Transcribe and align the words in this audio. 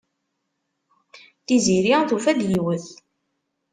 Tiziri 1.45 1.91
tufa-d 2.09 2.41
yiwet. 2.49 2.85